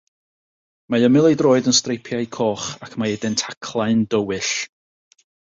Mae 0.93 1.03
ymyl 1.09 1.27
ei 1.29 1.37
droed 1.41 1.69
yn 1.71 1.77
streipiau 1.79 2.25
coch 2.39 2.65
ac 2.87 2.97
mae 3.03 3.13
ei 3.17 3.21
dentaclau'n 3.27 4.03
dywyll. 4.17 4.53